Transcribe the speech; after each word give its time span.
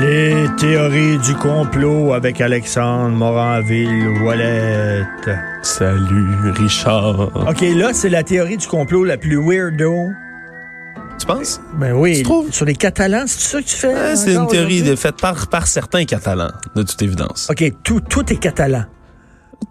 Les 0.00 0.46
théories 0.58 1.18
du 1.18 1.34
complot 1.34 2.12
avec 2.12 2.40
Alexandre 2.40 3.16
Moranville-Ouellette. 3.16 5.30
Salut, 5.62 6.50
Richard. 6.52 7.30
OK, 7.48 7.60
là, 7.74 7.90
c'est 7.92 8.08
la 8.08 8.22
théorie 8.22 8.56
du 8.58 8.66
complot 8.66 9.04
la 9.04 9.16
plus 9.16 9.36
weirdo. 9.38 10.08
Tu 11.18 11.26
penses? 11.26 11.60
Ben 11.78 11.92
oui. 11.92 12.18
Tu 12.18 12.22
trouves? 12.24 12.52
Sur 12.52 12.66
les 12.66 12.74
Catalans, 12.74 13.24
c'est 13.26 13.40
ça 13.40 13.62
que 13.62 13.66
tu 13.66 13.76
fais? 13.76 13.94
Ah, 13.94 14.16
c'est 14.16 14.34
une 14.34 14.46
théorie 14.48 14.82
de- 14.82 14.96
faite 14.96 15.16
par, 15.16 15.46
par 15.48 15.66
certains 15.66 16.04
Catalans, 16.04 16.50
de 16.74 16.82
toute 16.82 17.00
évidence. 17.00 17.48
OK, 17.50 17.64
tout, 17.82 18.00
tout 18.00 18.30
est 18.32 18.36
catalan. 18.36 18.84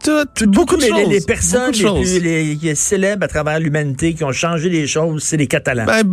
Tout, 0.03 0.11
tout- 0.35 0.49
Beaucoup 0.51 0.75
de 0.77 0.81
les, 0.81 0.87
les- 0.91 1.03
choses, 1.03 1.09
les 1.09 1.21
personnes 1.21 1.71
beaucoup 1.71 1.77
de 1.77 2.03
les, 2.05 2.19
plus, 2.19 2.19
les- 2.19 2.55
les 2.55 2.75
célèbres 2.75 3.23
à 3.23 3.27
travers 3.27 3.59
l'humanité 3.59 4.13
qui 4.13 4.23
ont 4.23 4.31
changé 4.31 4.69
les 4.69 4.87
choses, 4.87 5.23
c'est 5.23 5.37
les 5.37 5.47
Catalans. 5.47 5.85
Ben, 5.85 6.03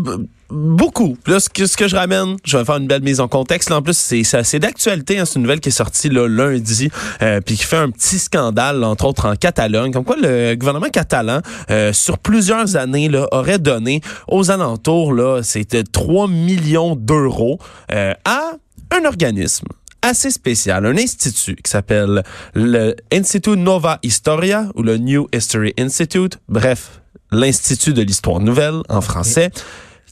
beaucoup. 0.50 1.16
Là, 1.26 1.40
ce 1.40 1.48
que, 1.48 1.66
ce 1.66 1.76
que 1.76 1.88
je 1.88 1.96
ramène, 1.96 2.36
je 2.44 2.56
vais 2.58 2.64
faire 2.64 2.76
une 2.76 2.86
belle 2.86 3.02
mise 3.02 3.20
en 3.20 3.28
contexte. 3.28 3.70
Là, 3.70 3.76
en 3.78 3.82
plus, 3.82 3.96
c'est 3.96 4.58
d'actualité. 4.58 5.18
hein. 5.18 5.24
C'est 5.24 5.36
une 5.36 5.42
nouvelle 5.42 5.60
qui 5.60 5.70
est 5.70 5.72
sortie 5.72 6.08
là, 6.10 6.26
lundi, 6.28 6.90
euh, 7.22 7.40
puis 7.40 7.56
qui 7.56 7.64
fait 7.64 7.76
un 7.78 7.90
petit 7.90 8.18
scandale, 8.18 8.84
entre 8.84 9.06
autres 9.06 9.26
en 9.28 9.34
Catalogne. 9.36 9.92
Comme 9.92 10.04
quoi, 10.04 10.16
le 10.20 10.54
gouvernement 10.54 10.88
catalan, 10.90 11.40
euh, 11.70 11.92
sur 11.92 12.18
plusieurs 12.18 12.76
années, 12.76 13.08
là, 13.08 13.26
aurait 13.32 13.58
donné 13.58 14.00
aux 14.28 14.50
alentours, 14.50 15.12
là, 15.14 15.42
c'était 15.42 15.84
3 15.84 16.28
millions 16.28 16.96
d'euros 16.96 17.58
euh, 17.90 18.12
à 18.24 18.52
un 18.94 19.04
organisme 19.06 19.66
assez 20.02 20.30
spécial, 20.30 20.84
un 20.84 20.96
institut 20.96 21.56
qui 21.56 21.70
s'appelle 21.70 22.22
le 22.54 22.94
Institut 23.12 23.56
Nova 23.56 23.98
Historia 24.02 24.68
ou 24.74 24.82
le 24.82 24.98
New 24.98 25.28
History 25.32 25.72
Institute, 25.78 26.38
bref, 26.48 27.00
l'Institut 27.30 27.94
de 27.94 28.02
l'Histoire 28.02 28.40
Nouvelle 28.40 28.82
en 28.88 29.00
français, 29.00 29.50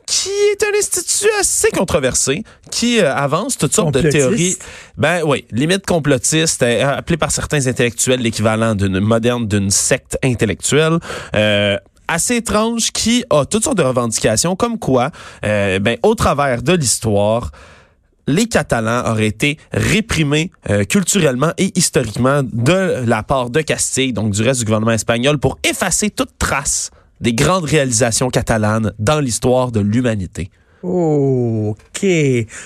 qui 0.06 0.28
est 0.28 0.64
un 0.64 0.76
institut 0.76 1.30
assez 1.38 1.70
controversé, 1.70 2.42
qui 2.70 2.98
euh, 2.98 3.14
avance 3.14 3.56
toutes 3.58 3.74
sortes 3.74 3.94
de 3.94 4.08
théories. 4.10 4.56
Ben 4.96 5.22
oui, 5.24 5.44
limite 5.52 5.86
complotiste, 5.86 6.62
euh, 6.62 6.96
appelé 6.96 7.16
par 7.16 7.30
certains 7.30 7.66
intellectuels 7.66 8.20
l'équivalent 8.20 8.74
d'une 8.74 8.98
moderne 8.98 9.46
d'une 9.46 9.70
secte 9.70 10.18
intellectuelle. 10.24 10.98
Euh, 11.36 11.76
assez 12.10 12.36
étrange 12.36 12.90
qui 12.90 13.24
a 13.30 13.44
toutes 13.44 13.64
sortes 13.64 13.78
de 13.78 13.84
revendications 13.84 14.56
comme 14.56 14.78
quoi 14.78 15.10
euh, 15.44 15.78
ben 15.78 15.96
au 16.02 16.14
travers 16.14 16.62
de 16.62 16.72
l'histoire 16.72 17.52
les 18.30 18.46
Catalans 18.46 19.10
auraient 19.10 19.26
été 19.26 19.58
réprimés 19.72 20.50
euh, 20.70 20.84
culturellement 20.84 21.52
et 21.58 21.72
historiquement 21.76 22.42
de 22.42 23.04
la 23.06 23.22
part 23.22 23.50
de 23.50 23.60
Castille, 23.60 24.12
donc 24.12 24.32
du 24.32 24.42
reste 24.42 24.60
du 24.60 24.66
gouvernement 24.66 24.92
espagnol, 24.92 25.38
pour 25.38 25.58
effacer 25.64 26.10
toute 26.10 26.38
trace 26.38 26.90
des 27.20 27.34
grandes 27.34 27.64
réalisations 27.64 28.30
catalanes 28.30 28.92
dans 28.98 29.20
l'histoire 29.20 29.72
de 29.72 29.80
l'humanité. 29.80 30.50
Oh, 30.82 31.76
OK. 31.78 32.00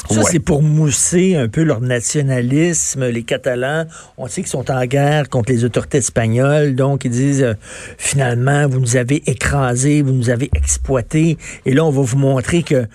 Ça, 0.09 0.21
Ouais. 0.21 0.23
c'est 0.31 0.39
pour 0.39 0.63
mousser 0.63 1.35
un 1.35 1.49
peu 1.49 1.63
leur 1.65 1.81
nationalisme. 1.81 3.09
Les 3.09 3.23
Catalans, 3.25 3.87
on 4.19 4.29
sait 4.29 4.43
qu'ils 4.43 4.51
sont 4.51 4.71
en 4.71 4.85
guerre 4.87 5.29
contre 5.29 5.51
les 5.51 5.65
autorités 5.65 5.99
espagnoles, 5.99 6.77
donc 6.77 7.05
ils 7.05 7.11
disent 7.11 7.43
euh, 7.43 7.55
finalement, 7.99 8.69
vous 8.69 8.79
nous 8.81 8.97
avez 8.97 9.23
écrasés, 9.29 10.03
vous 10.03 10.13
nous 10.13 10.31
avez 10.31 10.49
exploités, 10.55 11.39
et 11.67 11.73
là, 11.75 11.85
on 11.85 11.91
va 11.91 12.03
vous 12.03 12.19
montrer 12.19 12.63
que 12.63 12.87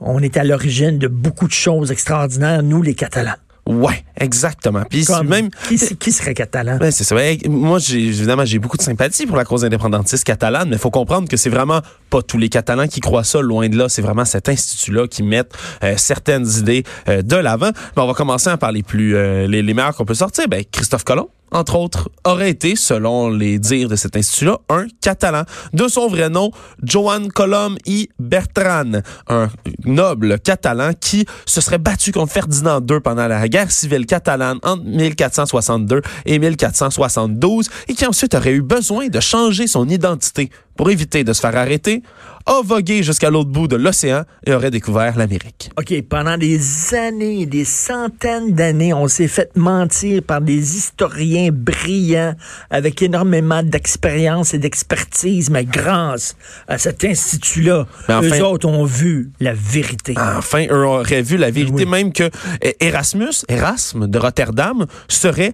on 0.00 0.20
est 0.20 0.36
à 0.36 0.44
l'origine 0.44 0.98
de 0.98 1.08
beaucoup 1.08 1.48
de 1.48 1.52
choses 1.52 1.90
extraordinaires, 1.90 2.62
nous, 2.62 2.82
les 2.82 2.94
Catalans. 2.94 3.34
Ouais, 3.68 4.02
exactement. 4.16 4.82
Puis 4.88 5.04
Comme- 5.04 5.28
même 5.28 5.50
qui, 5.68 5.76
qui 5.96 6.10
serait 6.10 6.32
catalan? 6.32 6.78
Ouais, 6.78 6.90
c'est 6.90 7.04
ça. 7.04 7.14
Moi, 7.48 7.78
j'ai 7.78 7.98
évidemment, 7.98 8.46
j'ai 8.46 8.58
beaucoup 8.58 8.78
de 8.78 8.82
sympathie 8.82 9.26
pour 9.26 9.36
la 9.36 9.44
cause 9.44 9.62
indépendantiste 9.62 10.24
catalane, 10.24 10.70
mais 10.70 10.76
il 10.76 10.78
faut 10.78 10.90
comprendre 10.90 11.28
que 11.28 11.36
c'est 11.36 11.50
vraiment 11.50 11.82
pas 12.08 12.22
tous 12.22 12.38
les 12.38 12.48
Catalans 12.48 12.86
qui 12.88 13.00
croient 13.00 13.24
ça, 13.24 13.42
loin 13.42 13.68
de 13.68 13.76
là. 13.76 13.90
C'est 13.90 14.00
vraiment 14.00 14.24
cet 14.24 14.48
institut-là 14.48 15.06
qui 15.06 15.22
met 15.22 15.42
euh, 15.84 15.94
certaines 15.98 16.48
idées 16.58 16.82
euh, 17.08 17.20
de 17.20 17.36
l'avant. 17.36 17.70
Mais 17.94 18.02
on 18.02 18.06
va 18.06 18.14
commencer 18.14 18.48
par 18.58 18.72
les 18.72 18.82
plus 18.82 19.14
euh, 19.14 19.46
les, 19.46 19.62
les 19.62 19.74
meilleurs 19.74 19.94
qu'on 19.94 20.06
peut 20.06 20.14
sortir. 20.14 20.48
Ben, 20.48 20.64
Christophe 20.72 21.04
Colomb, 21.04 21.28
entre 21.52 21.76
autres, 21.76 22.10
aurait 22.24 22.50
été, 22.50 22.76
selon 22.76 23.30
les 23.30 23.58
dires 23.58 23.88
de 23.88 23.96
cet 23.96 24.16
institut-là, 24.16 24.58
un 24.68 24.86
Catalan. 25.00 25.44
De 25.72 25.88
son 25.88 26.08
vrai 26.08 26.28
nom, 26.28 26.50
Joan 26.82 27.28
Colom 27.28 27.76
y 27.86 28.08
Bertran, 28.18 29.02
un 29.28 29.48
noble 29.84 30.38
catalan 30.40 30.92
qui 30.98 31.26
se 31.46 31.60
serait 31.60 31.78
battu 31.78 32.12
contre 32.12 32.32
Ferdinand 32.32 32.80
II 32.80 33.00
pendant 33.00 33.28
la 33.28 33.48
guerre 33.48 33.70
civile 33.70 34.06
catalane 34.06 34.58
entre 34.62 34.84
1462 34.84 36.02
et 36.26 36.38
1472 36.38 37.68
et 37.88 37.94
qui 37.94 38.06
ensuite 38.06 38.34
aurait 38.34 38.52
eu 38.52 38.62
besoin 38.62 39.08
de 39.08 39.20
changer 39.20 39.66
son 39.66 39.88
identité 39.88 40.50
pour 40.76 40.90
éviter 40.90 41.24
de 41.24 41.32
se 41.32 41.40
faire 41.40 41.56
arrêter, 41.56 42.02
a 42.48 42.62
vogué 42.62 43.02
jusqu'à 43.02 43.30
l'autre 43.30 43.50
bout 43.50 43.68
de 43.68 43.76
l'océan 43.76 44.24
et 44.46 44.52
aurait 44.52 44.70
découvert 44.70 45.16
l'Amérique. 45.16 45.70
OK, 45.78 45.94
pendant 46.08 46.36
des 46.38 46.94
années, 46.94 47.46
des 47.46 47.64
centaines 47.64 48.52
d'années, 48.54 48.92
on 48.94 49.06
s'est 49.06 49.28
fait 49.28 49.50
mentir 49.56 50.22
par 50.22 50.40
des 50.40 50.76
historiens 50.76 51.50
brillants 51.52 52.34
avec 52.70 53.02
énormément 53.02 53.62
d'expérience 53.62 54.54
et 54.54 54.58
d'expertise, 54.58 55.50
mais 55.50 55.64
grâce 55.64 56.36
à 56.66 56.78
cet 56.78 57.04
institut-là, 57.04 57.86
enfin- 58.08 58.22
eux 58.22 58.42
autres 58.44 58.66
ont 58.68 58.84
vu 58.84 59.30
la 59.40 59.52
vérité. 59.54 60.14
Enfin, 60.16 60.66
eux 60.70 60.86
auraient 60.86 61.22
vu 61.22 61.36
la 61.36 61.50
vérité, 61.50 61.84
Oui. 61.84 61.86
même 61.86 62.12
que 62.12 62.24
euh, 62.24 62.72
Erasmus, 62.80 63.44
Erasme 63.48 64.06
de 64.06 64.18
Rotterdam, 64.18 64.86
serait 65.08 65.52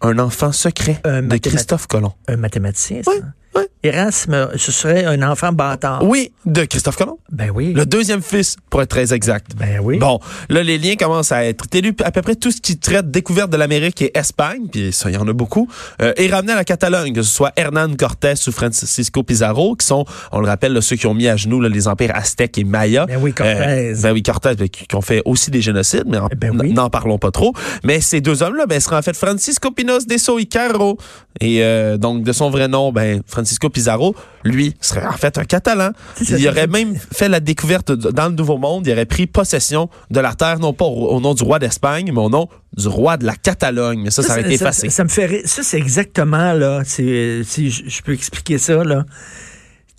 un 0.00 0.18
enfant 0.18 0.52
secret 0.52 1.00
Un 1.04 1.22
de 1.22 1.36
Christophe 1.36 1.86
Colomb. 1.86 2.12
Un 2.28 2.36
mathématicien, 2.36 3.02
ça. 3.02 3.10
Oui, 3.12 3.20
oui. 3.54 3.62
Erasme, 3.82 4.50
ce 4.56 4.70
serait 4.72 5.04
un 5.06 5.22
enfant 5.22 5.52
bâtard. 5.52 6.02
Oui, 6.04 6.32
de 6.44 6.64
Christophe 6.64 6.96
Colomb. 6.96 7.18
Ben 7.32 7.50
oui. 7.54 7.72
Le 7.72 7.86
deuxième 7.86 8.20
fils, 8.20 8.56
pour 8.68 8.82
être 8.82 8.90
très 8.90 9.14
exact. 9.14 9.52
Ben 9.56 9.80
oui. 9.82 9.96
Bon, 9.98 10.20
là, 10.50 10.62
les 10.62 10.76
liens 10.76 10.96
commencent 10.96 11.32
à 11.32 11.44
être 11.46 11.66
télus. 11.66 11.94
À 12.04 12.10
peu 12.12 12.20
près 12.20 12.34
tout 12.36 12.50
ce 12.50 12.60
qui 12.60 12.78
traite 12.78 13.10
découverte 13.10 13.50
de 13.50 13.56
l'Amérique 13.56 14.02
et 14.02 14.16
Espagne, 14.16 14.66
puis 14.70 14.92
ça, 14.92 15.08
il 15.10 15.14
y 15.14 15.16
en 15.16 15.26
a 15.26 15.32
beaucoup, 15.32 15.66
euh, 16.02 16.12
est 16.16 16.28
ramené 16.30 16.52
à 16.52 16.56
la 16.56 16.64
Catalogne, 16.64 17.14
que 17.14 17.22
ce 17.22 17.32
soit 17.34 17.52
Hernán 17.56 17.96
Cortés 17.96 18.34
ou 18.46 18.52
Francisco 18.52 19.22
Pizarro, 19.22 19.74
qui 19.76 19.86
sont, 19.86 20.04
on 20.30 20.40
le 20.40 20.46
rappelle, 20.46 20.74
là, 20.74 20.82
ceux 20.82 20.96
qui 20.96 21.06
ont 21.06 21.14
mis 21.14 21.26
à 21.26 21.36
genoux 21.36 21.60
là, 21.60 21.70
les 21.70 21.88
empires 21.88 22.14
aztèques 22.14 22.58
et 22.58 22.64
mayas. 22.64 23.06
Ben 23.06 23.18
oui, 23.20 23.32
Cortés. 23.32 23.54
Euh, 23.66 23.94
ben 24.02 24.12
oui, 24.12 24.22
Cortés, 24.22 24.54
ben, 24.56 24.68
qui, 24.68 24.94
ont 24.94 25.00
fait 25.00 25.22
aussi 25.24 25.50
des 25.50 25.62
génocides, 25.62 26.04
mais 26.06 26.18
en- 26.18 26.28
Ben 26.36 26.54
oui. 26.60 26.72
n'en 26.74 26.90
parlons 26.90 27.18
pas 27.18 27.30
trop. 27.30 27.54
Mais 27.82 28.00
ces 28.02 28.20
deux 28.20 28.42
hommes-là, 28.42 28.66
ben, 28.66 28.78
seraient 28.78 28.96
en 28.96 29.02
fait 29.02 29.16
Francisco 29.16 29.70
Pinos 29.70 30.06
de 30.06 30.18
Soicaro. 30.18 30.98
Et 31.40 31.62
euh, 31.64 31.96
donc, 31.96 32.22
de 32.24 32.32
son 32.32 32.50
vrai 32.50 32.68
nom, 32.68 32.92
ben, 32.92 33.22
Francisco 33.26 33.39
Pizarro, 33.70 34.14
lui, 34.44 34.74
serait 34.80 35.06
en 35.06 35.12
fait 35.12 35.38
un 35.38 35.44
Catalan. 35.44 35.90
Il 36.20 36.48
aurait 36.48 36.66
même 36.66 36.96
fait 37.12 37.28
la 37.28 37.40
découverte 37.40 37.92
de- 37.92 38.10
dans 38.10 38.28
le 38.28 38.34
Nouveau 38.34 38.58
Monde. 38.58 38.86
Il 38.86 38.92
aurait 38.92 39.06
pris 39.06 39.26
possession 39.26 39.88
de 40.10 40.20
la 40.20 40.34
terre, 40.34 40.58
non 40.58 40.72
pas 40.72 40.84
au, 40.84 41.08
au 41.08 41.20
nom 41.20 41.34
du 41.34 41.42
roi 41.42 41.58
d'Espagne, 41.58 42.10
mais 42.12 42.20
au 42.20 42.30
nom 42.30 42.48
du 42.76 42.88
roi 42.88 43.16
de 43.16 43.26
la 43.26 43.34
Catalogne. 43.34 44.02
Mais 44.04 44.10
ça, 44.10 44.22
ça, 44.22 44.32
aurait 44.32 44.42
été 44.42 44.54
effacé. 44.54 44.88
Ça, 44.90 45.04
me 45.04 45.08
fait. 45.08 45.42
Ça, 45.46 45.62
c'est 45.62 45.78
exactement, 45.78 46.52
là, 46.52 46.82
si 46.84 47.42
je, 47.44 47.82
je 47.88 48.02
peux 48.02 48.12
expliquer 48.12 48.58
ça, 48.58 48.82
là, 48.84 49.04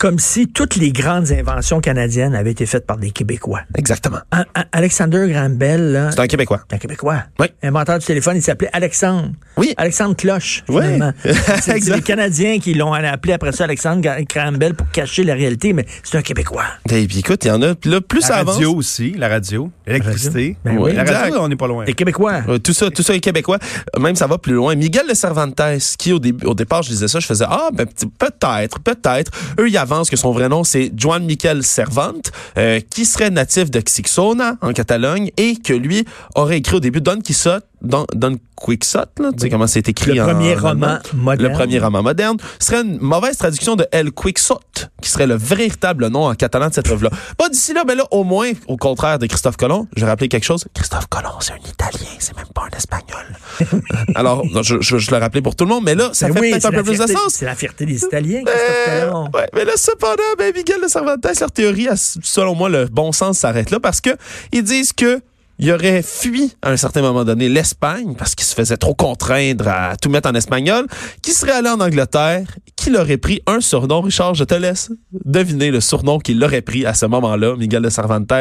comme 0.02 0.18
si 0.18 0.48
toutes 0.48 0.74
les 0.74 0.90
grandes 0.90 1.30
inventions 1.30 1.80
canadiennes 1.80 2.34
avaient 2.34 2.50
été 2.50 2.66
faites 2.66 2.84
par 2.88 2.96
des 2.98 3.12
Québécois. 3.12 3.60
Exactement. 3.78 4.18
A- 4.32 4.44
A- 4.52 4.64
Alexander 4.72 5.26
Graham 5.28 5.54
Bell, 5.54 5.92
là, 5.92 6.10
C'est 6.10 6.18
un 6.18 6.26
Québécois. 6.26 6.62
c'est 6.68 6.74
un 6.74 6.78
Québécois. 6.80 7.22
Oui. 7.38 7.46
Inventeur 7.62 8.00
du 8.00 8.04
téléphone, 8.04 8.36
il 8.36 8.42
s'appelait 8.42 8.68
Alexandre. 8.72 9.28
Oui. 9.56 9.74
Alexandre 9.76 10.16
Cloche, 10.16 10.64
Oui. 10.68 10.82
C'est- 11.60 11.88
les 11.88 12.02
Canadiens 12.02 12.58
qui 12.58 12.74
l'ont 12.74 12.92
appelé 12.92 13.32
après 13.32 13.52
ça 13.52 13.62
Alexandre 13.62 14.02
Gra- 14.02 14.26
Graham 14.28 14.56
Bell 14.56 14.74
pour 14.74 14.90
cacher 14.90 15.22
la 15.22 15.34
réalité, 15.34 15.72
mais 15.72 15.86
c'est 16.02 16.18
un 16.18 16.22
Québécois. 16.22 16.64
Et 16.90 17.06
puis 17.06 17.20
écoute, 17.20 17.44
il 17.44 17.48
y 17.48 17.50
en 17.52 17.62
a. 17.62 17.76
Puis 17.76 17.88
là, 17.88 18.00
plus 18.00 18.22
La 18.22 18.26
ça 18.26 18.36
avance. 18.38 18.54
radio 18.56 18.74
aussi, 18.74 19.12
la 19.12 19.28
radio, 19.28 19.70
l'électricité. 19.86 20.56
Ben 20.64 20.78
oui. 20.78 20.94
La 20.94 21.04
radio, 21.04 21.14
Exact. 21.28 21.36
on 21.38 21.46
n'est 21.48 21.54
pas 21.54 21.68
loin. 21.68 21.84
Les 21.84 21.94
Québécois. 21.94 22.42
Euh, 22.48 22.58
tout 22.58 22.72
ça, 22.72 22.90
tout 22.90 23.04
ça 23.04 23.14
est 23.14 23.20
québécois. 23.20 23.58
Même 24.00 24.16
ça 24.16 24.26
va 24.26 24.38
plus 24.38 24.54
loin. 24.54 24.74
Miguel 24.74 25.06
de 25.08 25.14
Cervantes, 25.14 25.60
qui 25.96 26.12
au 26.12 26.18
début, 26.18 26.44
au 26.46 26.54
départ, 26.54 26.82
je 26.82 26.88
disais 26.88 27.06
ça, 27.06 27.20
je 27.20 27.26
faisais 27.28 27.44
ah 27.48 27.68
ben 27.72 27.86
peut-être, 28.18 28.80
peut-être. 28.80 29.30
Eux, 29.60 29.68
ils 29.68 29.76
avancent 29.78 29.91
que 30.10 30.16
son 30.16 30.32
vrai 30.32 30.48
nom 30.48 30.64
c'est 30.64 30.90
Juan 30.96 31.24
Miquel 31.24 31.62
Cervantes, 31.62 32.32
euh, 32.56 32.80
qui 32.80 33.04
serait 33.04 33.30
natif 33.30 33.70
de 33.70 33.80
Xixona 33.80 34.56
en 34.60 34.72
Catalogne 34.72 35.30
et 35.36 35.56
que 35.56 35.72
lui 35.72 36.04
aurait 36.34 36.58
écrit 36.58 36.76
au 36.76 36.80
début 36.80 37.00
Don 37.00 37.18
Don, 37.82 38.06
Don 38.14 38.36
Quixote, 38.64 39.10
là, 39.18 39.32
tu 39.32 39.40
sais 39.40 39.50
comment 39.50 39.66
c'est 39.66 39.88
écrit 39.88 40.12
Le 40.12 40.22
en 40.22 40.26
premier 40.26 40.54
en 40.56 40.60
roman 40.60 40.98
moderne. 41.14 41.50
Le 41.50 41.52
premier 41.56 41.78
roman 41.80 42.02
moderne 42.02 42.36
serait 42.60 42.82
une 42.82 42.98
mauvaise 43.00 43.36
traduction 43.36 43.74
de 43.74 43.86
El 43.90 44.12
Quixote, 44.12 44.88
qui 45.00 45.10
serait 45.10 45.26
le 45.26 45.34
véritable 45.34 46.06
nom 46.08 46.28
en 46.28 46.34
catalan 46.34 46.68
de 46.68 46.74
cette 46.74 46.88
œuvre-là. 46.88 47.10
Pas 47.36 47.48
d'ici 47.48 47.72
là, 47.74 47.82
mais 47.86 47.96
là, 47.96 48.04
au 48.12 48.22
moins, 48.22 48.52
au 48.68 48.76
contraire 48.76 49.18
de 49.18 49.26
Christophe 49.26 49.56
Colomb, 49.56 49.88
je 49.96 50.04
vais 50.04 50.10
rappeler 50.10 50.28
quelque 50.28 50.44
chose. 50.44 50.64
Christophe 50.74 51.08
Colomb, 51.08 51.40
c'est 51.40 51.52
un 51.54 51.56
Italien, 51.68 52.08
c'est 52.20 52.36
même 52.36 52.46
pas 52.54 52.62
un 52.72 52.76
Espagnol. 52.76 53.82
Alors, 54.14 54.44
je, 54.62 54.80
je, 54.80 54.98
je 54.98 55.10
le 55.10 55.16
rappelais 55.16 55.42
pour 55.42 55.56
tout 55.56 55.64
le 55.64 55.70
monde, 55.70 55.82
mais 55.84 55.96
là, 55.96 56.10
ça 56.12 56.28
Ben 56.28 56.34
fait 56.34 56.40
oui, 56.40 56.50
peut-être 56.52 56.66
un 56.66 56.70
peu 56.70 56.84
plus 56.84 56.98
de 56.98 57.06
sens. 57.06 57.30
C'est 57.30 57.46
la 57.46 57.56
fierté 57.56 57.84
des 57.84 58.04
Italiens, 58.04 58.42
Christophe 58.44 59.00
Colomb. 59.10 59.30
ouais, 59.34 59.48
mais 59.54 59.64
là, 59.64 59.72
cependant, 59.76 60.22
ben, 60.38 60.52
Miguel 60.54 60.80
de 60.82 60.88
Cervantes, 60.88 61.26
leur 61.40 61.50
théorie, 61.50 61.88
selon 61.96 62.54
moi, 62.54 62.68
le 62.68 62.86
bon 62.86 63.10
sens 63.10 63.38
s'arrête 63.38 63.70
là 63.70 63.80
parce 63.80 64.00
que 64.00 64.10
ils 64.52 64.62
disent 64.62 64.92
que 64.92 65.20
il 65.58 65.70
aurait 65.70 66.02
fui 66.02 66.52
à 66.62 66.70
un 66.70 66.76
certain 66.76 67.02
moment 67.02 67.24
donné 67.24 67.48
l'Espagne 67.48 68.14
parce 68.16 68.34
qu'il 68.34 68.46
se 68.46 68.54
faisait 68.54 68.76
trop 68.76 68.94
contraindre 68.94 69.68
à 69.68 69.96
tout 69.96 70.10
mettre 70.10 70.28
en 70.28 70.34
espagnol, 70.34 70.86
qui 71.22 71.32
serait 71.32 71.52
allé 71.52 71.68
en 71.68 71.80
Angleterre, 71.80 72.46
qu'il 72.76 72.96
aurait 72.96 73.18
pris 73.18 73.42
un 73.46 73.60
surnom. 73.60 74.00
Richard, 74.00 74.34
je 74.34 74.44
te 74.44 74.54
laisse 74.54 74.90
deviner 75.24 75.70
le 75.70 75.80
surnom 75.80 76.18
qu'il 76.18 76.42
aurait 76.42 76.62
pris 76.62 76.84
à 76.86 76.94
ce 76.94 77.06
moment-là, 77.06 77.56
Miguel 77.56 77.82
de 77.82 77.90
Cervantes. 77.90 78.32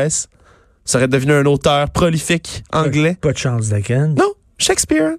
Serait 0.83 1.07
devenu 1.07 1.33
un 1.33 1.45
auteur 1.45 1.91
prolifique 1.91 2.63
anglais. 2.73 3.17
Pas 3.21 3.33
de 3.33 3.37
chance 3.37 3.69
d'Aken. 3.69 4.15
Non, 4.15 4.33
Shakespeare. 4.57 5.11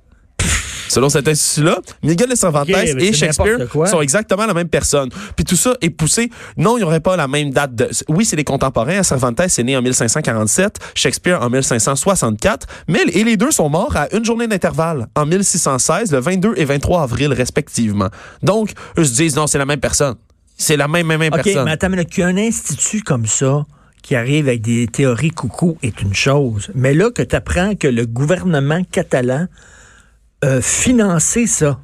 Selon 0.93 1.09
cet 1.09 1.27
institut-là, 1.27 1.81
Miguel 2.03 2.29
de 2.29 2.35
Cervantes 2.35 2.69
et 2.69 3.13
Shakespeare 3.15 3.61
sont 3.87 4.03
exactement 4.03 4.45
la 4.45 4.53
même 4.53 4.69
personne. 4.69 5.09
Puis 5.35 5.47
tout 5.47 5.57
ça 5.57 5.75
est 5.81 5.89
poussé. 5.89 6.29
Non, 6.59 6.77
il 6.77 6.81
n'y 6.81 6.85
aurait 6.85 7.01
pas 7.01 7.17
la 7.17 7.29
même 7.29 7.49
date 7.49 7.75
de. 7.75 7.89
Oui, 8.09 8.27
c'est 8.27 8.37
des 8.37 8.45
contemporains. 8.45 9.03
Cervantes 9.03 9.41
est 9.41 9.63
né 9.63 9.75
en 9.75 9.81
1547, 9.81 10.79
Shakespeare 10.95 11.41
en 11.41 11.49
1564, 11.49 12.67
mais 12.89 13.01
et 13.15 13.25
les 13.25 13.39
deux 13.39 13.51
sont 13.51 13.71
morts 13.71 13.97
à 13.97 14.15
une 14.15 14.23
journée 14.23 14.47
d'intervalle, 14.47 15.07
en 15.17 15.25
1616, 15.25 16.13
le 16.13 16.19
22 16.19 16.55
et 16.59 16.67
23 16.67 17.05
avril 17.05 17.33
respectivement. 17.33 18.11
Donc, 18.43 18.73
eux 18.99 19.05
se 19.05 19.15
disent 19.15 19.35
non, 19.35 19.47
c'est 19.47 19.57
la 19.57 19.65
même 19.65 19.81
personne. 19.81 20.17
C'est 20.59 20.77
la 20.77 20.89
même, 20.89 21.07
même, 21.07 21.21
même 21.21 21.33
OK, 21.33 21.43
personne. 21.43 21.65
mais 21.65 21.71
attends, 21.71 21.89
mais 21.89 22.05
qu'un 22.05 22.37
institut 22.37 23.01
comme 23.01 23.25
ça 23.25 23.65
qui 24.03 24.15
arrive 24.15 24.49
avec 24.49 24.61
des 24.61 24.89
théories 24.89 25.31
coucou 25.31 25.79
est 25.83 26.03
une 26.03 26.13
chose. 26.13 26.71
Mais 26.75 26.93
là, 26.93 27.11
que 27.11 27.23
tu 27.23 27.35
apprends 27.35 27.77
que 27.77 27.89
le 27.89 28.05
gouvernement 28.05 28.83
catalan 28.91 29.47
a 30.43 30.61
financé 30.61 31.47
ça, 31.47 31.79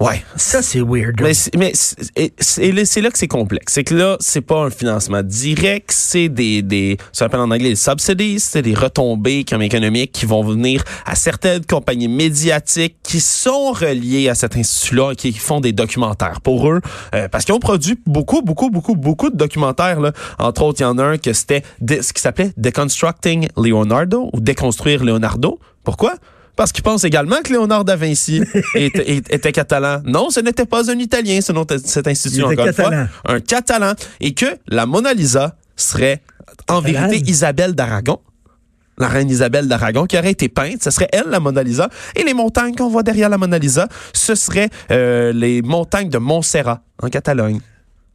Ouais. 0.00 0.24
ça, 0.34 0.62
c'est 0.62 0.80
weird. 0.80 1.20
Mais, 1.22 1.32
c'est- 1.32 1.54
mais 1.56 1.70
c'est 1.74 2.64
et 2.64 2.72
là 3.02 3.10
que 3.10 3.18
c'est 3.18 3.28
complexe. 3.28 3.72
C'est 3.74 3.84
que 3.84 3.94
là, 3.94 4.16
c'est 4.18 4.40
pas 4.40 4.64
un 4.64 4.70
financement 4.70 5.22
direct, 5.22 5.92
c'est 5.92 6.28
des, 6.28 6.60
des, 6.62 6.96
ça 7.12 7.26
s'appelle 7.26 7.38
en 7.38 7.48
anglais 7.52 7.68
des 7.68 7.76
subsidies, 7.76 8.40
c'est 8.40 8.62
des 8.62 8.74
retombées 8.74 9.44
comme 9.48 9.62
économiques 9.62 10.10
qui 10.10 10.26
vont 10.26 10.42
venir 10.42 10.82
à 11.06 11.14
certaines 11.14 11.64
compagnies 11.64 12.08
médiatiques 12.08 12.96
qui 13.04 13.20
sont 13.20 13.70
reliées 13.70 14.28
à 14.28 14.34
cet 14.34 14.56
institut-là, 14.56 15.14
qui 15.14 15.32
font 15.34 15.60
des 15.60 15.72
documentaires 15.72 16.40
pour 16.40 16.68
eux, 16.68 16.80
euh, 17.14 17.28
parce 17.28 17.44
qu'ils 17.44 17.54
ont 17.54 17.60
produit 17.60 17.96
beaucoup, 18.04 18.42
beaucoup, 18.42 18.70
beaucoup, 18.70 18.96
beaucoup 18.96 19.30
de 19.30 19.36
documentaires. 19.36 20.00
Là. 20.00 20.10
Entre 20.40 20.62
autres, 20.62 20.80
il 20.80 20.82
y 20.82 20.86
en 20.86 20.98
a 20.98 21.04
un 21.04 21.16
que 21.18 21.32
c'était 21.32 21.62
ce 21.80 22.12
qui 22.12 22.20
s'appelait 22.20 22.50
Deconstructing 22.56 23.46
Leonardo 23.56 24.30
ou 24.32 24.40
Déconstruire 24.40 25.04
Leonardo. 25.04 25.60
Pourquoi? 25.84 26.14
Parce 26.56 26.70
qu'ils 26.72 26.82
pensent 26.82 27.04
également 27.04 27.36
que 27.42 27.50
Léonard 27.52 27.84
da 27.84 27.96
Vinci 27.96 28.42
était, 28.74 29.52
catalan. 29.52 30.02
Non, 30.04 30.30
ce 30.30 30.40
n'était 30.40 30.66
pas 30.66 30.90
un 30.90 30.98
Italien, 30.98 31.40
selon 31.40 31.64
t- 31.64 31.78
cet 31.78 32.06
institut, 32.06 32.36
Il 32.36 32.52
était 32.52 32.52
encore 32.52 32.66
une 32.66 32.72
catalan. 32.74 33.06
fois. 33.06 33.34
Un 33.34 33.40
Catalan. 33.40 33.92
Et 34.20 34.34
que 34.34 34.46
la 34.68 34.84
Mona 34.86 35.14
Lisa 35.14 35.56
serait, 35.76 36.22
en 36.68 36.80
vérité, 36.80 37.22
Isabelle 37.26 37.74
d'Aragon. 37.74 38.18
La 38.98 39.08
reine 39.08 39.30
Isabelle 39.30 39.66
d'Aragon, 39.68 40.04
qui 40.04 40.18
aurait 40.18 40.32
été 40.32 40.50
peinte, 40.50 40.82
ce 40.84 40.90
serait 40.90 41.08
elle, 41.12 41.24
la 41.28 41.40
Mona 41.40 41.62
Lisa. 41.62 41.88
Et 42.14 42.22
les 42.22 42.34
montagnes 42.34 42.74
qu'on 42.74 42.90
voit 42.90 43.02
derrière 43.02 43.30
la 43.30 43.38
Mona 43.38 43.58
Lisa, 43.58 43.88
ce 44.12 44.34
seraient 44.34 44.68
euh, 44.90 45.32
les 45.32 45.62
montagnes 45.62 46.10
de 46.10 46.18
Montserrat, 46.18 46.82
en 47.02 47.08
Catalogne. 47.08 47.60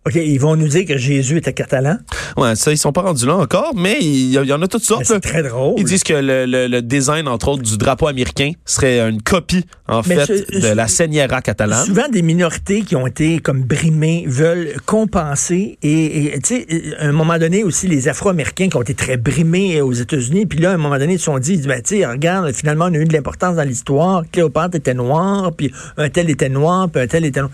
OK, 0.07 0.15
ils 0.15 0.39
vont 0.39 0.55
nous 0.55 0.69
dire 0.69 0.85
que 0.85 0.97
Jésus 0.97 1.37
était 1.37 1.51
catalan. 1.53 1.97
Ouais, 2.37 2.55
ça, 2.55 2.71
ils 2.71 2.77
sont 2.77 2.93
pas 2.93 3.01
rendus 3.01 3.25
là 3.25 3.35
encore, 3.35 3.73
mais 3.75 3.97
il 3.99 4.31
y, 4.31 4.53
en 4.53 4.61
a 4.61 4.67
toutes 4.67 4.83
sortes. 4.83 5.03
c'est 5.05 5.13
là. 5.15 5.19
très 5.19 5.43
drôle. 5.43 5.73
Ils 5.77 5.83
disent 5.83 6.03
que 6.03 6.13
le, 6.13 6.45
le- 6.45 6.67
le 6.67 6.81
design, 6.81 7.27
entre 7.27 7.49
autres, 7.49 7.63
du 7.63 7.77
drapeau 7.77 8.07
américain 8.07 8.51
serait 8.65 8.99
une 9.09 9.21
copie, 9.21 9.65
en 9.87 10.01
Mais 10.07 10.15
fait, 10.25 10.45
de 10.61 10.67
la 10.73 10.87
Seignera 10.87 11.41
catalane. 11.41 11.85
Souvent, 11.85 12.07
des 12.09 12.21
minorités 12.21 12.81
qui 12.83 12.95
ont 12.95 13.05
été 13.05 13.39
comme 13.39 13.63
brimées 13.63 14.23
veulent 14.27 14.75
compenser. 14.85 15.77
Et 15.83 16.33
tu 16.43 16.55
sais, 16.65 16.67
à 16.99 17.05
un 17.07 17.11
moment 17.11 17.37
donné 17.37 17.63
aussi, 17.63 17.87
les 17.87 18.07
Afro-Américains 18.07 18.69
qui 18.69 18.77
ont 18.77 18.81
été 18.81 18.93
très 18.93 19.17
brimés 19.17 19.81
aux 19.81 19.93
États-Unis. 19.93 20.45
Puis 20.45 20.59
là, 20.59 20.71
à 20.71 20.73
un 20.75 20.77
moment 20.77 20.97
donné, 20.97 21.13
ils 21.13 21.19
se 21.19 21.25
sont 21.25 21.39
dit, 21.39 21.57
ben, 21.57 21.81
tu 21.81 21.97
sais, 21.97 22.05
regarde, 22.05 22.51
finalement, 22.53 22.85
on 22.85 22.93
a 22.93 22.97
eu 22.97 23.05
de 23.05 23.13
l'importance 23.13 23.55
dans 23.57 23.63
l'histoire. 23.63 24.23
Cléopâtre 24.31 24.75
était 24.77 24.93
noire, 24.93 25.51
puis 25.55 25.71
un 25.97 26.09
tel 26.09 26.29
était 26.29 26.49
noir, 26.49 26.89
puis 26.89 27.01
un 27.01 27.07
tel 27.07 27.25
était 27.25 27.41
noir. 27.41 27.51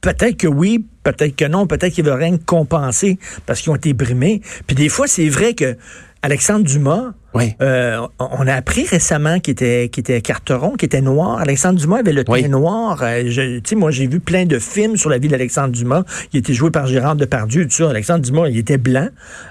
Peut-être 0.00 0.36
que 0.36 0.46
oui, 0.46 0.86
peut-être 1.02 1.36
que 1.36 1.44
non, 1.44 1.66
peut-être 1.66 1.92
qu'il 1.92 2.04
veut 2.04 2.14
rien 2.14 2.38
compenser 2.38 3.18
parce 3.46 3.60
qu'ils 3.60 3.70
ont 3.70 3.76
été 3.76 3.92
brimés. 3.92 4.40
Puis 4.66 4.76
des 4.76 4.88
fois, 4.88 5.06
c'est 5.06 5.28
vrai 5.28 5.54
que 5.54 5.76
Alexandre 6.22 6.64
Dumas, 6.64 7.12
Oui. 7.32 7.54
euh, 7.62 8.00
on 8.18 8.46
a 8.46 8.54
appris 8.54 8.86
récemment 8.86 9.38
qu'il 9.38 9.52
était, 9.52 9.88
qu'il 9.92 10.00
était 10.00 10.20
carteron, 10.20 10.72
qu'il 10.76 10.86
était 10.86 11.00
noir. 11.00 11.38
Alexandre 11.38 11.78
Dumas 11.78 11.98
avait 11.98 12.12
le 12.12 12.24
teint 12.24 12.32
Oui. 12.32 12.48
noir. 12.48 13.00
Euh, 13.02 13.22
Tu 13.24 13.60
sais, 13.64 13.76
moi, 13.76 13.90
j'ai 13.92 14.06
vu 14.08 14.18
plein 14.20 14.46
de 14.46 14.58
films 14.58 14.96
sur 14.96 15.10
la 15.10 15.18
vie 15.18 15.28
d'Alexandre 15.28 15.68
Dumas. 15.72 16.02
Il 16.32 16.38
était 16.40 16.54
joué 16.54 16.70
par 16.70 16.86
Gérard 16.86 17.14
Depardieu, 17.16 17.64
tout 17.66 17.70
ça. 17.70 17.90
Alexandre 17.90 18.20
Dumas, 18.24 18.48
il 18.48 18.58
était 18.58 18.78
blanc. 18.78 19.08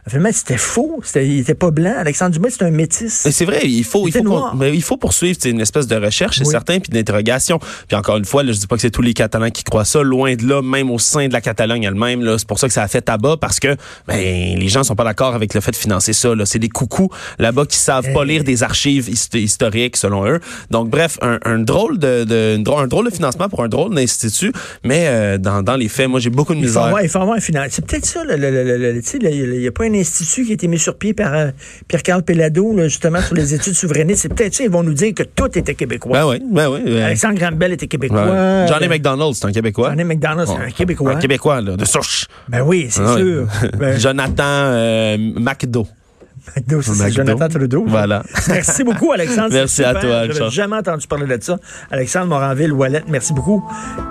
Finalement, 0.08 0.30
c'était 0.34 0.58
faux. 0.58 1.00
C'était, 1.04 1.28
il 1.28 1.40
était 1.40 1.54
pas 1.56 1.72
blanc. 1.72 1.94
Alexandre 1.98 2.32
Dumas, 2.32 2.50
c'est 2.52 2.64
un 2.64 2.72
métis. 2.72 3.24
Mais 3.26 3.32
c'est 3.32 3.46
vrai, 3.46 3.62
il 3.64 3.84
faut, 3.84 4.08
Il 4.08 4.10
il 4.10 4.14
faut, 4.18 4.24
noir. 4.24 4.56
mais 4.56 4.76
il 4.76 4.84
faut 4.84 4.98
poursuivre 4.98 5.38
c'est 5.40 5.50
une 5.52 5.62
espèce 5.62 5.88
de 5.88 5.96
recherche, 5.96 6.38
c'est 6.40 6.46
certain, 6.46 6.80
puis 6.80 6.92
d'interrogation. 6.92 7.60
Puis 7.88 7.96
encore 7.96 8.18
une 8.18 8.26
fois, 8.26 8.44
là, 8.44 8.52
je 8.52 8.60
dis 8.60 8.68
pas 8.68 8.76
que 8.76 8.82
c'est 8.82 8.92
tous 8.92 9.02
les 9.02 9.14
Catalans 9.14 9.50
qui 9.52 9.64
croient 9.64 9.86
ça, 9.86 10.02
loin 10.02 10.36
de 10.36 10.46
là, 10.48 10.62
même 10.62 10.92
au 10.92 11.00
sein 11.00 11.28
de 11.28 11.34
la 11.34 11.42
Catalogne 11.42 11.84
elle-même. 11.84 12.24
Là, 12.24 12.38
c'est 12.38 12.48
pour 12.48 12.60
ça 12.60 12.68
que 12.68 12.74
ça 12.74 12.84
a 12.84 12.88
fait 12.88 13.02
tabac 13.02 13.38
parce 13.40 13.60
que 13.60 13.76
ben, 14.08 14.18
les 14.60 14.68
gens 14.68 14.84
sont 14.84 14.96
pas 14.96 15.04
d'accord 15.06 15.34
avec 15.36 15.54
le 15.54 15.62
fait 15.62 15.72
de 15.72 15.76
financer 15.78 16.12
ça. 16.14 16.36
Là, 16.36 16.46
c'est 16.46 16.60
des 16.60 16.70
coucous 16.70 17.10
là-bas 17.38 17.66
qui 17.70 17.78
savent 17.78 18.12
pas 18.14 18.26
lire 18.26 18.44
des 18.44 18.64
archives 18.64 19.08
hist- 19.10 19.36
historiques 19.36 19.96
selon 19.96 20.28
eux. 20.28 20.40
Donc 20.72 20.90
bref, 20.90 21.18
un, 21.22 21.40
un 21.46 21.60
drôle 21.60 21.98
de, 21.98 22.24
de 22.26 22.56
une 22.58 22.64
drôle- 22.64 22.84
un 22.84 22.88
drôle 22.88 23.06
de 23.10 23.16
financement 23.16 23.48
pour 23.50 23.64
un 23.64 23.68
drôle 23.70 23.96
d'institut, 23.96 24.52
mais 24.84 25.06
euh, 25.08 25.38
dans, 25.38 25.62
dans 25.64 25.76
les 25.78 25.88
faits, 25.88 26.10
moi 26.10 26.20
j'ai 26.20 26.30
beaucoup 26.30 26.54
de 26.54 26.60
Il 26.60 26.68
faut 26.68 26.80
misère. 26.82 26.98
il 27.02 27.10
faut 27.10 27.20
avoir 27.20 27.38
un 27.38 27.40
financement. 27.40 27.70
C'est 27.72 27.86
peut-être 27.86 28.06
ça. 28.06 28.24
le- 28.26 29.02
Il 29.22 29.60
n'y 29.60 29.68
a 29.68 29.72
pas 29.72 29.86
un 29.86 29.94
institut 29.94 30.44
qui 30.46 30.52
a 30.52 30.54
été 30.56 30.68
mis 30.68 30.80
sur 30.80 30.98
pied 30.98 31.14
par 31.14 31.34
euh, 31.34 31.52
Pierre-Carl 31.88 32.24
Pellado, 32.24 32.76
là, 32.76 32.88
justement, 32.88 33.22
sur 33.22 33.36
les 33.36 33.54
études 33.54 33.74
souverainistes. 33.76 34.22
C'est 34.24 34.34
peut-être 34.34 34.54
ça. 34.56 34.64
Ils 34.64 34.70
vont 34.70 34.84
nous 34.84 34.94
dire 34.94 35.14
que 35.14 35.24
tout 35.24 35.48
était 35.58 35.76
québécois. 35.76 36.12
Ben 36.20 36.28
oui, 36.28 36.42
ben 36.52 36.70
oui. 36.70 36.80
ben- 36.86 37.04
Alexandre 37.04 37.36
Grambel 37.40 37.74
était 37.74 37.88
québécois. 37.88 38.26
Johnny 38.68 38.86
Euh, 38.86 38.90
McDonald, 38.90 39.34
c'est 39.36 39.46
un 39.46 39.52
Québécois. 39.52 39.90
Johnny 39.92 40.04
McDonald, 40.04 40.48
c'est 40.48 40.64
un 40.64 40.70
Québécois. 40.72 41.12
Un 41.14 41.20
Québécois, 41.20 41.62
là, 41.62 41.76
de 41.78 41.86
souche. 41.86 42.26
Ben 42.48 42.62
oui, 42.62 42.88
c'est 42.90 43.02
Ah 43.06 43.16
sûr. 43.18 43.48
Ben, 43.78 44.00
Jonathan 44.00 44.44
euh, 44.48 45.18
McDo. 45.18 45.88
McDo, 46.56 46.82
c'est. 46.82 47.12
Jonathan 47.12 47.48
Trudeau. 47.48 47.86
Voilà. 47.88 48.24
Merci 48.48 48.84
beaucoup, 48.84 49.12
Alexandre. 49.12 49.50
Merci 49.54 49.84
à 49.84 49.94
toi, 49.94 50.22
Richard. 50.22 50.50
jamais 50.50 50.78
entendu 50.78 51.08
parler 51.08 51.38
de 51.38 51.44
ça. 51.44 51.58
Alexandre 51.92 52.28
Moranville, 52.28 52.74
Wallet, 52.74 53.04
merci 53.08 53.34
beaucoup. 53.34 53.64